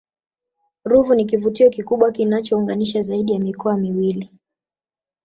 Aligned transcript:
ruvu 0.83 1.15
ni 1.15 1.25
kivutio 1.25 1.69
kikubwa 1.69 2.11
kinachounganisha 2.11 3.01
zaidi 3.01 3.33
ya 3.33 3.39
mikoa 3.39 3.77
miwili 3.77 4.31